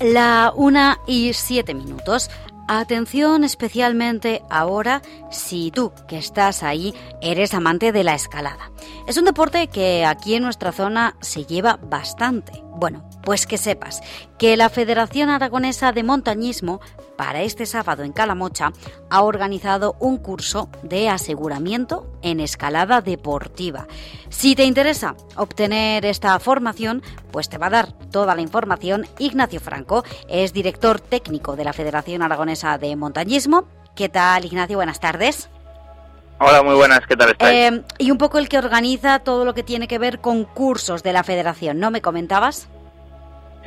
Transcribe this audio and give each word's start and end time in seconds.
La 0.00 0.52
una 0.54 1.00
y 1.06 1.32
siete 1.32 1.74
minutos. 1.74 2.30
Atención 2.68 3.42
especialmente 3.42 4.42
ahora 4.48 5.02
si 5.30 5.70
tú 5.70 5.92
que 6.08 6.18
estás 6.18 6.62
ahí 6.62 6.94
eres 7.20 7.52
amante 7.52 7.90
de 7.90 8.04
la 8.04 8.14
escalada. 8.14 8.70
Es 9.06 9.16
un 9.16 9.24
deporte 9.24 9.68
que 9.68 10.04
aquí 10.04 10.34
en 10.34 10.42
nuestra 10.42 10.72
zona 10.72 11.16
se 11.20 11.44
lleva 11.44 11.78
bastante. 11.82 12.63
Bueno, 12.76 13.08
pues 13.22 13.46
que 13.46 13.56
sepas 13.56 14.02
que 14.36 14.56
la 14.56 14.68
Federación 14.68 15.30
Aragonesa 15.30 15.92
de 15.92 16.02
Montañismo 16.02 16.80
para 17.16 17.42
este 17.42 17.66
sábado 17.66 18.02
en 18.02 18.12
Calamocha 18.12 18.72
ha 19.10 19.22
organizado 19.22 19.96
un 20.00 20.16
curso 20.16 20.68
de 20.82 21.08
aseguramiento 21.08 22.12
en 22.22 22.40
escalada 22.40 23.00
deportiva. 23.00 23.86
Si 24.28 24.56
te 24.56 24.64
interesa 24.64 25.14
obtener 25.36 26.04
esta 26.04 26.38
formación, 26.40 27.02
pues 27.30 27.48
te 27.48 27.58
va 27.58 27.66
a 27.66 27.70
dar 27.70 27.92
toda 28.10 28.34
la 28.34 28.42
información 28.42 29.06
Ignacio 29.18 29.60
Franco, 29.60 30.02
es 30.28 30.52
director 30.52 31.00
técnico 31.00 31.54
de 31.54 31.64
la 31.64 31.72
Federación 31.72 32.22
Aragonesa 32.22 32.76
de 32.78 32.96
Montañismo. 32.96 33.68
¿Qué 33.94 34.08
tal, 34.08 34.44
Ignacio? 34.44 34.76
Buenas 34.76 34.98
tardes. 34.98 35.48
Hola, 36.38 36.62
muy 36.62 36.74
buenas, 36.74 37.00
¿qué 37.06 37.16
tal 37.16 37.30
estáis? 37.30 37.72
Eh, 37.72 37.82
y 37.98 38.10
un 38.10 38.18
poco 38.18 38.38
el 38.38 38.48
que 38.48 38.58
organiza 38.58 39.20
todo 39.20 39.44
lo 39.44 39.54
que 39.54 39.62
tiene 39.62 39.86
que 39.86 39.98
ver 39.98 40.20
con 40.20 40.44
cursos 40.44 41.02
de 41.02 41.12
la 41.12 41.22
federación, 41.22 41.78
¿no? 41.78 41.90
¿Me 41.90 42.02
comentabas? 42.02 42.68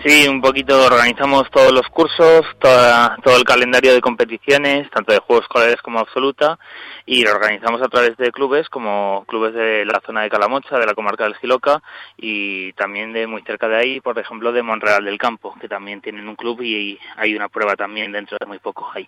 Sí, 0.05 0.27
un 0.27 0.41
poquito 0.41 0.85
organizamos 0.85 1.49
todos 1.49 1.71
los 1.71 1.87
cursos, 1.87 2.45
toda, 2.59 3.17
todo 3.23 3.35
el 3.35 3.43
calendario 3.43 3.93
de 3.93 4.01
competiciones, 4.01 4.87
tanto 4.91 5.11
de 5.11 5.19
juegos 5.19 5.45
escolares 5.45 5.81
como 5.81 5.97
absoluta, 5.99 6.59
y 7.05 7.23
lo 7.23 7.31
organizamos 7.31 7.81
a 7.81 7.87
través 7.87 8.15
de 8.17 8.31
clubes 8.31 8.69
como 8.69 9.25
clubes 9.27 9.55
de 9.55 9.85
la 9.85 9.99
zona 10.05 10.21
de 10.21 10.29
Calamocha, 10.29 10.77
de 10.77 10.85
la 10.85 10.93
comarca 10.93 11.23
del 11.23 11.35
Giloca, 11.37 11.81
y 12.15 12.73
también 12.73 13.11
de 13.11 13.25
muy 13.25 13.41
cerca 13.41 13.67
de 13.67 13.77
ahí, 13.77 13.99
por 13.99 14.19
ejemplo, 14.19 14.51
de 14.51 14.61
Monreal 14.61 15.03
del 15.03 15.17
Campo, 15.17 15.55
que 15.59 15.67
también 15.67 16.01
tienen 16.01 16.27
un 16.27 16.35
club 16.35 16.61
y 16.61 16.99
hay 17.15 17.35
una 17.35 17.49
prueba 17.49 17.75
también 17.75 18.11
dentro 18.11 18.37
de 18.39 18.45
muy 18.45 18.59
poco 18.59 18.87
ahí. 18.93 19.07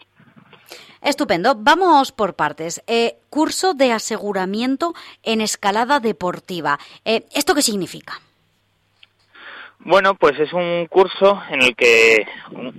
Estupendo. 1.02 1.56
Vamos 1.58 2.12
por 2.12 2.36
partes. 2.36 2.84
Eh, 2.88 3.18
curso 3.30 3.74
de 3.74 3.92
aseguramiento 3.92 4.94
en 5.24 5.42
escalada 5.42 6.00
deportiva. 6.00 6.80
Eh, 7.06 7.26
¿Esto 7.34 7.56
qué 7.56 7.62
significa? 7.62 8.22
Bueno, 9.82 10.16
pues 10.16 10.38
es 10.40 10.52
un 10.52 10.88
curso 10.88 11.42
en 11.50 11.62
el 11.62 11.74
que 11.74 12.28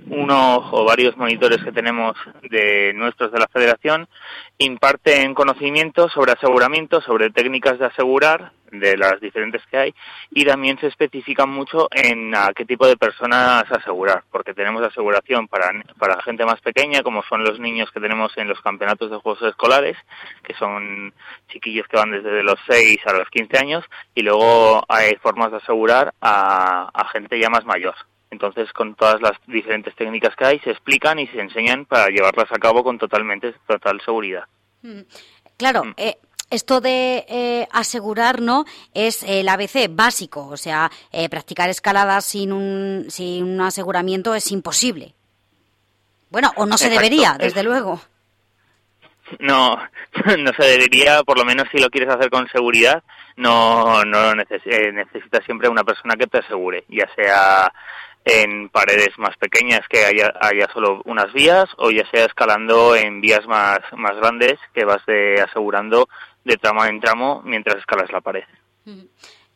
uno 0.07 0.69
o 0.71 0.85
varios 0.85 1.17
monitores 1.17 1.57
que 1.63 1.71
tenemos 1.71 2.15
de 2.47 2.93
nuestros 2.93 3.31
de 3.31 3.39
la 3.39 3.47
Federación 3.47 4.07
imparten 4.59 5.33
conocimientos 5.33 6.11
sobre 6.11 6.33
aseguramiento, 6.33 7.01
sobre 7.01 7.31
técnicas 7.31 7.79
de 7.79 7.87
asegurar, 7.87 8.51
de 8.71 8.97
las 8.97 9.19
diferentes 9.19 9.61
que 9.67 9.77
hay, 9.77 9.95
y 10.31 10.45
también 10.45 10.79
se 10.79 10.87
especifican 10.87 11.49
mucho 11.49 11.87
en 11.91 12.33
a 12.35 12.51
qué 12.55 12.65
tipo 12.65 12.87
de 12.87 12.97
personas 12.97 13.63
asegurar, 13.71 14.23
porque 14.31 14.53
tenemos 14.53 14.81
aseguración 14.81 15.47
para, 15.47 15.71
para 15.99 16.21
gente 16.23 16.45
más 16.45 16.61
pequeña, 16.61 17.03
como 17.03 17.23
son 17.23 17.43
los 17.43 17.59
niños 17.59 17.91
que 17.91 17.99
tenemos 17.99 18.35
en 18.37 18.47
los 18.47 18.61
campeonatos 18.61 19.11
de 19.11 19.17
juegos 19.17 19.41
escolares, 19.43 19.97
que 20.43 20.53
son 20.55 21.13
chiquillos 21.49 21.87
que 21.87 21.97
van 21.97 22.11
desde 22.11 22.43
los 22.43 22.59
6 22.67 22.99
a 23.05 23.13
los 23.13 23.29
15 23.29 23.57
años, 23.57 23.85
y 24.15 24.21
luego 24.21 24.83
hay 24.87 25.15
formas 25.17 25.51
de 25.51 25.57
asegurar 25.57 26.13
a, 26.21 26.89
a 26.93 27.07
gente 27.09 27.39
ya 27.39 27.49
más 27.49 27.65
mayor. 27.65 27.95
Entonces, 28.31 28.71
con 28.71 28.95
todas 28.95 29.21
las 29.21 29.33
diferentes 29.45 29.93
técnicas 29.95 30.35
que 30.37 30.45
hay, 30.45 30.59
se 30.59 30.71
explican 30.71 31.19
y 31.19 31.27
se 31.27 31.41
enseñan 31.41 31.85
para 31.85 32.07
llevarlas 32.07 32.49
a 32.51 32.59
cabo 32.59 32.81
con 32.81 32.97
totalmente 32.97 33.53
total 33.67 33.99
seguridad. 34.05 34.45
Mm. 34.81 35.01
Claro, 35.57 35.83
mm. 35.83 35.93
eh, 35.97 36.17
esto 36.51 36.81
de 36.81 37.25
eh, 37.27 37.67
asegurar, 37.71 38.41
¿no? 38.41 38.65
Es 38.93 39.23
el 39.23 39.49
ABC 39.49 39.87
básico, 39.89 40.47
o 40.47 40.57
sea, 40.57 40.91
eh, 41.11 41.29
practicar 41.29 41.69
escaladas 41.69 42.25
sin 42.25 42.51
un, 42.51 43.05
sin 43.09 43.45
un 43.45 43.61
aseguramiento 43.61 44.35
es 44.35 44.51
imposible. 44.51 45.15
Bueno, 46.29 46.51
o 46.55 46.65
no 46.65 46.77
se 46.77 46.89
debería, 46.89 47.35
desde 47.39 47.63
luego. 47.63 47.99
No, 49.39 49.77
no 50.37 50.53
se 50.53 50.63
debería, 50.63 51.23
por 51.23 51.37
lo 51.37 51.45
menos 51.45 51.67
si 51.71 51.79
lo 51.79 51.89
quieres 51.89 52.13
hacer 52.13 52.29
con 52.29 52.47
seguridad, 52.49 53.03
no, 53.37 54.03
no 54.03 54.35
necesitas 54.35 55.43
siempre 55.45 55.69
una 55.69 55.83
persona 55.83 56.15
que 56.15 56.27
te 56.27 56.39
asegure, 56.39 56.83
ya 56.89 57.07
sea 57.15 57.71
en 58.25 58.69
paredes 58.69 59.17
más 59.17 59.35
pequeñas 59.37 59.81
que 59.89 60.05
haya, 60.05 60.33
haya 60.39 60.67
solo 60.73 61.01
unas 61.05 61.33
vías 61.33 61.65
o 61.77 61.89
ya 61.91 62.09
sea 62.11 62.25
escalando 62.25 62.95
en 62.95 63.21
vías 63.21 63.45
más, 63.47 63.79
más 63.97 64.15
grandes 64.17 64.59
que 64.73 64.85
vas 64.85 65.03
de, 65.05 65.41
asegurando 65.41 66.07
de 66.43 66.57
tramo 66.57 66.85
en 66.85 66.99
tramo 66.99 67.41
mientras 67.43 67.77
escalas 67.77 68.11
la 68.11 68.21
pared. 68.21 68.43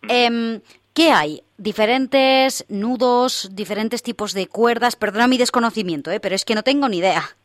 Em, 0.08 0.62
¿Qué 0.94 1.12
hay? 1.12 1.44
Diferentes 1.58 2.66
nudos, 2.70 3.50
diferentes 3.52 4.02
tipos 4.02 4.34
de 4.34 4.48
cuerdas. 4.48 4.96
Perdona 4.96 5.28
mi 5.28 5.38
desconocimiento, 5.38 6.12
¿eh? 6.12 6.20
pero 6.20 6.36
es 6.36 6.46
que 6.46 6.56
no 6.56 6.64
tengo 6.64 6.88
ni 6.88 7.00
idea. 7.00 7.36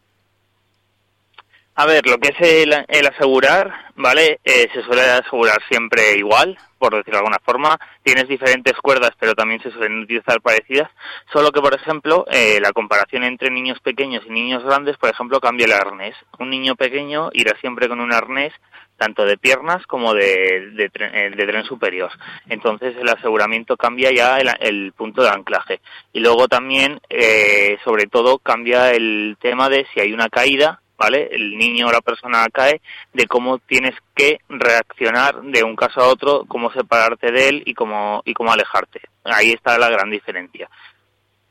A 1.80 1.86
ver, 1.86 2.06
lo 2.06 2.18
que 2.18 2.28
es 2.28 2.86
el, 2.88 3.06
asegurar, 3.06 3.72
¿vale? 3.96 4.38
Eh, 4.44 4.68
se 4.74 4.82
suele 4.82 5.00
asegurar 5.00 5.62
siempre 5.66 6.14
igual, 6.18 6.58
por 6.78 6.94
decirlo 6.94 7.12
de 7.12 7.20
alguna 7.20 7.38
forma. 7.42 7.78
Tienes 8.02 8.28
diferentes 8.28 8.74
cuerdas, 8.82 9.12
pero 9.18 9.34
también 9.34 9.62
se 9.62 9.70
suelen 9.70 10.00
utilizar 10.00 10.42
parecidas. 10.42 10.91
Solo 11.32 11.50
que, 11.50 11.62
por 11.62 11.72
ejemplo, 11.72 12.26
eh, 12.30 12.58
la 12.60 12.72
comparación 12.72 13.24
entre 13.24 13.48
niños 13.50 13.80
pequeños 13.80 14.22
y 14.26 14.30
niños 14.30 14.62
grandes, 14.62 14.98
por 14.98 15.08
ejemplo, 15.08 15.41
cambia 15.41 15.64
el 15.64 15.72
arnés. 15.72 16.14
Un 16.38 16.50
niño 16.50 16.76
pequeño 16.76 17.30
irá 17.32 17.58
siempre 17.62 17.88
con 17.88 18.02
un 18.02 18.12
arnés 18.12 18.52
tanto 18.98 19.24
de 19.24 19.38
piernas 19.38 19.86
como 19.86 20.12
de, 20.12 20.72
de, 20.74 20.91
tren, 20.91 21.14
eh, 21.14 21.30
de 21.30 21.47
tren 21.47 21.64
superior. 21.64 22.10
Entonces 22.50 22.94
el 23.00 23.08
aseguramiento 23.08 23.78
cambia 23.78 24.10
ya 24.14 24.36
el, 24.36 24.50
el 24.60 24.92
punto 24.92 25.22
de 25.22 25.30
anclaje. 25.30 25.80
Y 26.12 26.20
luego 26.20 26.47
también, 26.47 27.00
eh, 27.08 27.78
sobre 27.84 28.04
todo, 28.04 28.38
cambia 28.38 28.91
el 28.91 29.38
tema 29.41 29.70
de 29.70 29.86
si 29.94 30.00
hay 30.00 30.12
una 30.12 30.28
caída, 30.28 30.82
¿vale? 31.00 31.30
El 31.32 31.56
niño 31.56 31.88
o 31.88 31.90
la 31.90 32.02
persona 32.02 32.46
cae, 32.52 32.82
de 33.14 33.26
cómo 33.26 33.58
tienes 33.58 33.94
que 34.14 34.40
reaccionar 34.50 35.40
de 35.40 35.64
un 35.64 35.74
caso 35.74 36.02
a 36.02 36.08
otro, 36.08 36.44
cómo 36.46 36.70
separarte 36.72 37.32
de 37.32 37.48
él 37.48 37.62
y 37.64 37.72
cómo, 37.72 38.20
y 38.26 38.34
cómo 38.34 38.52
alejarte. 38.52 39.00
Ahí 39.24 39.52
está 39.52 39.78
la 39.78 39.88
gran 39.88 40.10
diferencia. 40.10 40.68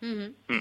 Mm. 0.01 0.59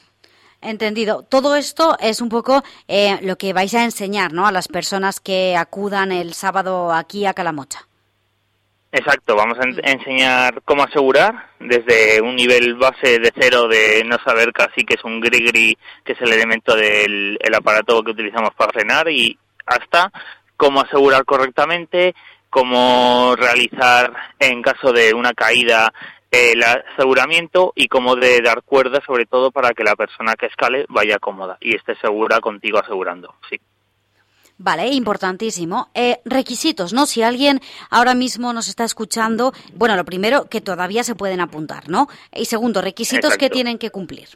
Entendido. 0.62 1.22
Todo 1.22 1.54
esto 1.54 1.98
es 2.00 2.22
un 2.22 2.30
poco 2.30 2.64
eh, 2.88 3.18
lo 3.20 3.36
que 3.36 3.52
vais 3.52 3.74
a 3.74 3.84
enseñar 3.84 4.32
¿no? 4.32 4.46
a 4.46 4.52
las 4.52 4.68
personas 4.68 5.20
que 5.20 5.54
acudan 5.54 6.10
el 6.10 6.32
sábado 6.32 6.90
aquí 6.90 7.26
a 7.26 7.34
Calamocha. 7.34 7.87
Exacto, 9.08 9.36
vamos 9.36 9.56
a 9.58 9.90
enseñar 9.90 10.60
cómo 10.66 10.82
asegurar 10.82 11.46
desde 11.58 12.20
un 12.20 12.36
nivel 12.36 12.74
base 12.74 13.18
de 13.18 13.32
cero 13.34 13.66
de 13.66 14.04
no 14.04 14.18
saber 14.22 14.52
casi 14.52 14.84
que 14.84 14.96
es 14.96 15.02
un 15.02 15.18
gris-gris, 15.18 15.76
que 16.04 16.12
es 16.12 16.20
el 16.20 16.30
elemento 16.30 16.76
del 16.76 17.38
el 17.40 17.54
aparato 17.54 18.02
que 18.02 18.10
utilizamos 18.10 18.50
para 18.54 18.70
frenar, 18.70 19.08
y 19.08 19.38
hasta 19.64 20.12
cómo 20.58 20.82
asegurar 20.82 21.24
correctamente, 21.24 22.14
cómo 22.50 23.34
realizar 23.34 24.12
en 24.38 24.60
caso 24.60 24.92
de 24.92 25.14
una 25.14 25.32
caída 25.32 25.90
el 26.30 26.62
aseguramiento 26.62 27.72
y 27.74 27.88
cómo 27.88 28.14
de 28.14 28.42
dar 28.42 28.60
cuerda 28.62 29.00
sobre 29.06 29.24
todo 29.24 29.50
para 29.50 29.70
que 29.70 29.84
la 29.84 29.96
persona 29.96 30.34
que 30.34 30.48
escale 30.48 30.84
vaya 30.90 31.18
cómoda 31.18 31.56
y 31.62 31.74
esté 31.74 31.96
segura 31.96 32.40
contigo 32.40 32.78
asegurando, 32.78 33.36
sí. 33.48 33.58
Vale, 34.58 34.88
importantísimo. 34.88 35.88
Eh, 35.94 36.18
requisitos, 36.24 36.92
¿no? 36.92 37.06
Si 37.06 37.22
alguien 37.22 37.60
ahora 37.90 38.14
mismo 38.14 38.52
nos 38.52 38.68
está 38.68 38.84
escuchando, 38.84 39.52
bueno, 39.74 39.94
lo 39.94 40.04
primero, 40.04 40.48
que 40.48 40.60
todavía 40.60 41.04
se 41.04 41.14
pueden 41.14 41.40
apuntar, 41.40 41.88
¿no? 41.88 42.08
Y 42.34 42.46
segundo, 42.46 42.82
requisitos 42.82 43.36
que 43.36 43.50
tienen 43.50 43.78
que 43.78 43.90
cumplir. 43.90 44.28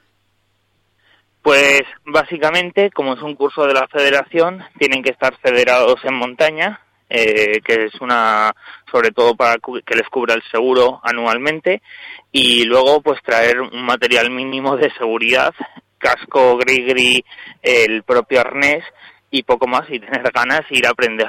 Pues 1.42 1.82
básicamente, 2.04 2.92
como 2.92 3.14
es 3.14 3.20
un 3.20 3.34
curso 3.34 3.66
de 3.66 3.74
la 3.74 3.88
federación, 3.88 4.62
tienen 4.78 5.02
que 5.02 5.10
estar 5.10 5.36
federados 5.38 5.96
en 6.04 6.14
montaña, 6.14 6.80
eh, 7.10 7.60
que 7.64 7.86
es 7.86 8.00
una, 8.00 8.54
sobre 8.92 9.10
todo 9.10 9.34
para 9.34 9.56
que 9.84 9.96
les 9.96 10.08
cubra 10.08 10.34
el 10.34 10.42
seguro 10.52 11.00
anualmente, 11.02 11.82
y 12.30 12.62
luego 12.62 13.02
pues 13.02 13.20
traer 13.24 13.60
un 13.60 13.84
material 13.84 14.30
mínimo 14.30 14.76
de 14.76 14.92
seguridad, 14.92 15.52
casco 15.98 16.58
gris-gris, 16.58 17.22
el 17.60 18.04
propio 18.04 18.40
arnés, 18.40 18.84
y 19.32 19.42
poco 19.42 19.66
más 19.66 19.90
y 19.90 19.98
tener 19.98 20.30
ganas 20.30 20.60
y 20.70 20.78
ir 20.78 20.86
a 20.86 20.90
aprender. 20.90 21.28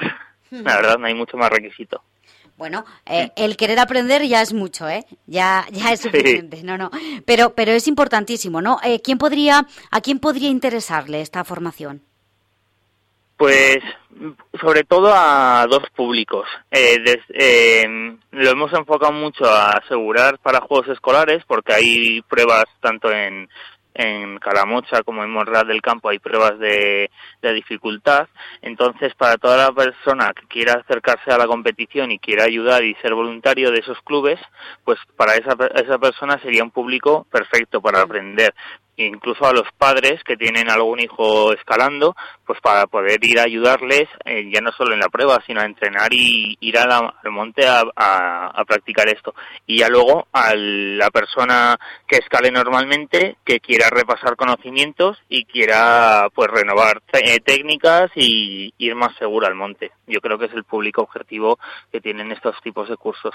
La 0.52 0.76
verdad, 0.76 1.00
no 1.00 1.08
hay 1.08 1.16
mucho 1.16 1.36
más 1.38 1.50
requisito. 1.50 2.04
Bueno, 2.56 2.86
eh, 3.08 3.32
el 3.36 3.58
querer 3.58 3.80
aprender 3.80 4.22
ya 4.28 4.44
es 4.44 4.54
mucho, 4.54 4.88
¿eh? 4.88 5.04
Ya, 5.26 5.66
ya 5.72 5.92
es 5.92 6.02
suficiente. 6.02 6.62
No, 6.64 6.78
no. 6.78 6.92
Pero, 7.26 7.56
pero 7.56 7.72
es 7.72 7.88
importantísimo, 7.88 8.62
¿no? 8.62 8.78
Eh, 8.84 9.02
¿quién 9.02 9.18
podría, 9.18 9.66
¿A 9.90 10.02
quién 10.02 10.20
podría 10.20 10.50
interesarle 10.50 11.22
esta 11.22 11.44
formación? 11.44 12.04
Pues 13.38 13.80
sobre 14.62 14.84
todo 14.84 15.12
a 15.14 15.66
dos 15.68 15.84
públicos. 15.96 16.48
Eh, 16.72 17.04
eh, 17.30 18.18
lo 18.32 18.50
hemos 18.50 18.72
enfocado 18.74 19.12
mucho 19.12 19.46
a 19.46 19.72
asegurar 19.72 20.38
para 20.40 20.62
juegos 20.62 20.90
escolares 20.90 21.44
porque 21.48 21.74
hay 21.74 22.22
pruebas 22.22 22.66
tanto 22.80 23.12
en 23.12 23.50
en 23.94 24.38
Calamocha 24.40 25.04
como 25.04 25.24
en 25.24 25.32
Monreal 25.32 25.68
del 25.68 25.82
Campo 25.82 26.10
hay 26.10 26.20
pruebas 26.20 26.58
de, 26.60 27.12
de 27.42 27.54
dificultad. 27.54 28.28
Entonces, 28.62 29.14
para 29.16 29.38
toda 29.38 29.58
la 29.58 29.72
persona 29.72 30.34
que 30.34 30.48
quiera 30.48 30.74
acercarse 30.74 31.32
a 31.32 31.38
la 31.38 31.48
competición 31.48 32.12
y 32.12 32.20
quiera 32.20 32.46
ayudar 32.46 32.84
y 32.84 32.96
ser 32.96 33.14
voluntario 33.14 33.72
de 33.72 33.80
esos 33.80 34.00
clubes, 34.02 34.40
pues 34.84 35.00
para 35.16 35.36
esa, 35.36 35.56
esa 35.76 35.98
persona 36.00 36.40
sería 36.40 36.64
un 36.64 36.72
público 36.72 37.28
perfecto 37.32 37.82
para 37.82 38.02
aprender 38.02 38.54
incluso 38.98 39.46
a 39.46 39.54
los 39.54 39.68
padres 39.78 40.24
que 40.24 40.38
tienen 40.38 40.70
algún 40.70 41.00
hijo 41.00 41.54
escalando, 41.54 42.16
pues 42.46 42.60
para 42.62 42.88
poder 42.88 43.24
ir 43.24 43.40
a 43.40 43.44
ayudarles, 43.44 44.08
eh, 44.26 44.50
ya 44.54 44.62
no 44.62 44.72
solo 44.72 44.94
en 44.94 45.00
la 45.00 45.10
prueba, 45.10 45.42
sino 45.46 45.62
a 45.62 45.66
entrenar 45.66 46.14
y 46.14 46.58
ir 46.60 46.78
al 46.78 47.12
monte 47.32 47.68
a, 47.68 47.84
a, 47.96 48.64
practicar 48.66 49.08
esto. 49.10 49.34
Y 49.66 49.80
ya 49.80 49.90
luego 49.90 50.28
a 50.32 50.54
la 50.56 51.10
persona 51.10 51.78
que 52.08 52.18
escale 52.18 52.52
normalmente, 52.52 53.38
que 53.44 53.60
quiera 53.60 53.90
repasar 53.90 54.36
conocimientos 54.36 55.18
y 55.30 55.46
quiera 55.46 56.28
pues 56.34 56.50
renovar 56.50 57.02
eh, 57.14 57.40
técnicas 57.40 58.12
y 58.16 58.74
ir 58.78 58.96
más 58.96 59.16
seguro 59.18 59.48
al 59.48 59.56
monte. 59.56 59.92
Yo 60.08 60.22
creo 60.22 60.38
que 60.38 60.46
es 60.46 60.54
el 60.54 60.64
público 60.64 61.02
objetivo 61.02 61.60
que 61.92 62.02
tienen 62.02 62.32
estos 62.32 62.56
tipos 62.62 62.90
de 62.90 62.98
cursos. 62.98 63.34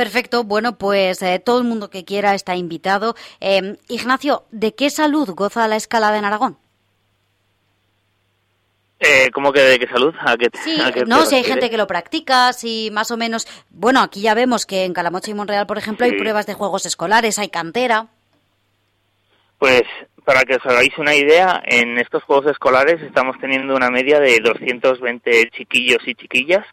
Perfecto, 0.00 0.44
bueno, 0.44 0.78
pues 0.78 1.20
eh, 1.20 1.42
todo 1.44 1.58
el 1.58 1.64
mundo 1.64 1.90
que 1.90 2.06
quiera 2.06 2.34
está 2.34 2.56
invitado. 2.56 3.14
Eh, 3.38 3.76
Ignacio, 3.88 4.44
¿de 4.50 4.74
qué 4.74 4.88
salud 4.88 5.28
goza 5.34 5.68
la 5.68 5.76
escalada 5.76 6.16
en 6.16 6.24
Aragón? 6.24 6.56
Eh, 8.98 9.30
¿Cómo 9.30 9.52
que 9.52 9.60
de 9.60 9.78
qué 9.78 9.86
salud? 9.88 10.14
¿A 10.20 10.38
qué, 10.38 10.48
sí, 10.54 10.80
no, 11.06 11.26
si 11.26 11.34
hay 11.34 11.44
gente 11.44 11.68
que 11.68 11.76
lo 11.76 11.86
practica, 11.86 12.54
si 12.54 12.88
más 12.90 13.10
o 13.10 13.18
menos... 13.18 13.46
Bueno, 13.68 14.00
aquí 14.00 14.22
ya 14.22 14.32
vemos 14.32 14.64
que 14.64 14.86
en 14.86 14.94
Calamocha 14.94 15.32
y 15.32 15.34
Monreal, 15.34 15.66
por 15.66 15.76
ejemplo, 15.76 16.06
hay 16.06 16.12
pruebas 16.12 16.46
de 16.46 16.54
juegos 16.54 16.86
escolares, 16.86 17.38
hay 17.38 17.50
cantera. 17.50 18.06
Pues 19.58 19.82
para 20.24 20.44
que 20.44 20.54
os 20.54 20.64
hagáis 20.64 20.96
una 20.96 21.14
idea, 21.14 21.60
en 21.66 21.98
estos 21.98 22.22
juegos 22.22 22.46
escolares 22.50 23.02
estamos 23.02 23.36
teniendo 23.38 23.74
una 23.74 23.90
media 23.90 24.18
de 24.18 24.38
220 24.40 25.50
chiquillos 25.50 25.98
y 26.06 26.14
chiquillas, 26.14 26.64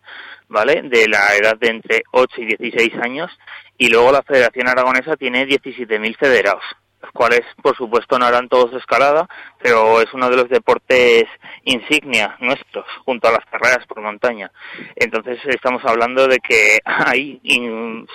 ¿vale? 0.49 0.81
De 0.83 1.07
la 1.07 1.35
edad 1.39 1.57
de 1.57 1.69
entre 1.69 2.03
8 2.11 2.41
y 2.41 2.45
16 2.55 2.93
años, 3.01 3.31
y 3.77 3.89
luego 3.89 4.11
la 4.11 4.23
Federación 4.23 4.67
Aragonesa 4.67 5.15
tiene 5.15 5.47
17.000 5.47 6.17
federados, 6.17 6.63
los 7.01 7.11
cuales, 7.11 7.41
por 7.61 7.75
supuesto, 7.75 8.17
no 8.17 8.25
harán 8.25 8.49
todos 8.49 8.73
escalada, 8.73 9.27
pero 9.61 10.01
es 10.01 10.11
uno 10.13 10.29
de 10.29 10.37
los 10.37 10.49
deportes 10.49 11.25
insignia 11.63 12.35
nuestros, 12.39 12.85
junto 13.05 13.27
a 13.27 13.33
las 13.33 13.45
carreras 13.45 13.85
por 13.87 14.01
montaña. 14.01 14.51
Entonces, 14.95 15.39
estamos 15.45 15.83
hablando 15.85 16.27
de 16.27 16.39
que 16.39 16.79
hay, 16.85 17.39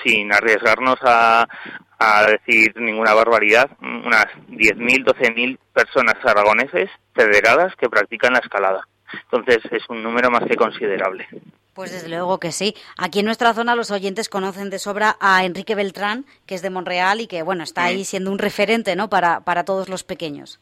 sin 0.05 0.33
arriesgarnos 0.33 0.99
a, 1.03 1.47
decir 2.29 2.75
ninguna 2.75 3.15
barbaridad, 3.15 3.71
unas 3.81 4.27
10.000, 4.49 5.05
12.000 5.05 5.57
personas 5.73 6.17
aragoneses 6.25 6.91
federadas 7.15 7.77
que 7.77 7.89
practican 7.89 8.33
la 8.33 8.41
escalada. 8.41 8.89
Entonces 9.25 9.59
es 9.71 9.89
un 9.89 10.03
número 10.03 10.29
más 10.31 10.45
que 10.47 10.57
considerable. 10.57 11.29
Pues 11.75 11.91
desde 11.91 12.09
luego 12.09 12.39
que 12.39 12.53
sí. 12.53 12.75
Aquí 12.99 13.21
en 13.21 13.27
nuestra 13.27 13.55
zona 13.55 13.75
los 13.75 13.91
oyentes 13.91 14.29
conocen 14.29 14.69
de 14.69 14.79
sobra 14.79 15.17
a 15.21 15.45
Enrique 15.45 15.75
Beltrán, 15.75 16.27
que 16.47 16.55
es 16.55 16.63
de 16.63 16.71
Monreal 16.71 17.21
y 17.21 17.27
que 17.27 17.43
bueno 17.43 17.65
está 17.65 17.85
ahí 17.85 18.05
siendo 18.05 18.31
un 18.31 18.39
referente, 18.39 18.95
¿no? 18.95 19.09
Para, 19.09 19.41
para 19.41 19.65
todos 19.65 19.89
los 19.89 20.05
pequeños. 20.05 20.61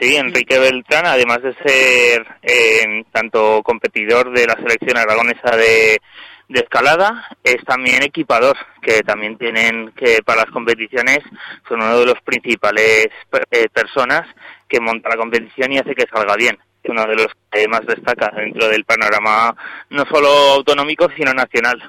Sí, 0.00 0.14
Enrique 0.14 0.58
Beltrán, 0.60 1.06
además 1.06 1.42
de 1.42 1.54
ser 1.54 2.26
eh, 2.42 3.04
tanto 3.10 3.62
competidor 3.64 4.32
de 4.32 4.46
la 4.46 4.54
selección 4.54 4.96
aragonesa 4.96 5.56
de, 5.56 5.98
de 6.48 6.60
escalada 6.60 7.28
es 7.44 7.62
también 7.64 8.02
equipador, 8.02 8.56
que 8.80 9.02
también 9.02 9.36
tienen 9.36 9.92
que 9.92 10.22
para 10.24 10.42
las 10.42 10.50
competiciones 10.52 11.20
son 11.68 11.82
uno 11.82 11.98
de 11.98 12.06
los 12.06 12.20
principales 12.24 13.08
eh, 13.50 13.68
personas 13.72 14.22
que 14.68 14.80
monta 14.80 15.10
la 15.10 15.16
competición 15.16 15.72
y 15.72 15.78
hace 15.78 15.94
que 15.94 16.06
salga 16.12 16.36
bien. 16.36 16.58
Uno 16.84 17.06
de 17.06 17.16
los 17.16 17.26
que 17.50 17.68
más 17.68 17.84
destaca 17.86 18.32
dentro 18.34 18.68
del 18.68 18.84
panorama 18.84 19.54
no 19.90 20.04
solo 20.06 20.28
autonómico, 20.54 21.08
sino 21.16 21.32
nacional. 21.34 21.82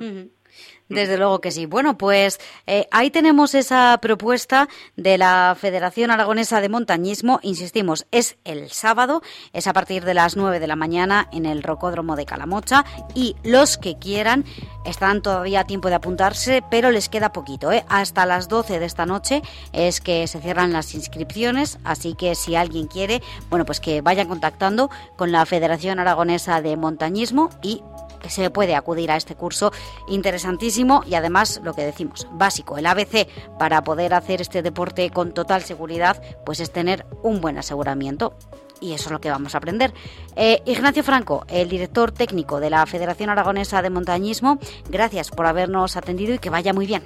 Desde 0.89 1.17
luego 1.17 1.39
que 1.39 1.51
sí. 1.51 1.67
Bueno, 1.67 1.99
pues 1.99 2.39
eh, 2.65 2.87
ahí 2.89 3.11
tenemos 3.11 3.53
esa 3.53 3.95
propuesta 4.01 4.67
de 4.95 5.19
la 5.19 5.55
Federación 5.59 6.09
Aragonesa 6.09 6.61
de 6.61 6.69
Montañismo. 6.69 7.39
Insistimos, 7.43 8.07
es 8.11 8.37
el 8.43 8.71
sábado, 8.71 9.21
es 9.53 9.67
a 9.67 9.73
partir 9.73 10.03
de 10.03 10.15
las 10.15 10.35
9 10.35 10.59
de 10.59 10.65
la 10.65 10.75
mañana 10.75 11.29
en 11.31 11.45
el 11.45 11.61
Rocódromo 11.61 12.15
de 12.15 12.25
Calamocha 12.25 12.85
y 13.13 13.35
los 13.43 13.77
que 13.77 13.99
quieran 13.99 14.45
están 14.83 15.21
todavía 15.21 15.59
a 15.59 15.65
tiempo 15.65 15.89
de 15.89 15.95
apuntarse, 15.95 16.63
pero 16.71 16.89
les 16.89 17.07
queda 17.07 17.33
poquito. 17.33 17.71
¿eh? 17.71 17.85
Hasta 17.87 18.25
las 18.25 18.47
12 18.47 18.79
de 18.79 18.85
esta 18.87 19.05
noche 19.05 19.43
es 19.73 20.01
que 20.01 20.25
se 20.25 20.41
cierran 20.41 20.73
las 20.73 20.95
inscripciones, 20.95 21.77
así 21.83 22.15
que 22.15 22.33
si 22.33 22.55
alguien 22.55 22.87
quiere, 22.87 23.21
bueno, 23.51 23.63
pues 23.63 23.79
que 23.79 24.01
vayan 24.01 24.27
contactando 24.27 24.89
con 25.17 25.31
la 25.31 25.45
Federación 25.45 25.99
Aragonesa 25.99 26.63
de 26.63 26.75
Montañismo 26.77 27.51
y 27.61 27.83
se 28.27 28.49
puede 28.49 28.75
acudir 28.75 29.11
a 29.11 29.15
este 29.15 29.35
curso 29.35 29.71
interesantísimo 30.07 31.03
y 31.05 31.15
además 31.15 31.61
lo 31.63 31.73
que 31.73 31.83
decimos, 31.83 32.27
básico, 32.31 32.77
el 32.77 32.85
ABC 32.85 33.27
para 33.57 33.83
poder 33.83 34.13
hacer 34.13 34.41
este 34.41 34.61
deporte 34.61 35.09
con 35.09 35.33
total 35.33 35.63
seguridad, 35.63 36.21
pues 36.45 36.59
es 36.59 36.71
tener 36.71 37.05
un 37.23 37.41
buen 37.41 37.57
aseguramiento. 37.57 38.35
Y 38.81 38.93
eso 38.93 39.05
es 39.05 39.11
lo 39.11 39.19
que 39.19 39.29
vamos 39.29 39.55
a 39.55 39.57
aprender. 39.57 39.93
Eh, 40.35 40.61
Ignacio 40.65 41.03
Franco, 41.03 41.45
el 41.49 41.67
director 41.67 42.11
técnico 42.11 42.59
de 42.59 42.69
la 42.69 42.85
Federación 42.85 43.29
Aragonesa 43.29 43.81
de 43.81 43.89
Montañismo, 43.89 44.57
gracias 44.89 45.31
por 45.31 45.45
habernos 45.45 45.97
atendido 45.97 46.33
y 46.33 46.39
que 46.39 46.49
vaya 46.49 46.73
muy 46.73 46.85
bien. 46.85 47.03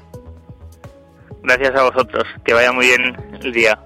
Gracias 1.41 1.75
a 1.75 1.83
vosotros, 1.83 2.23
que 2.45 2.53
vaya 2.53 2.71
muy 2.71 2.85
bien 2.85 3.17
el 3.41 3.51
día. 3.51 3.79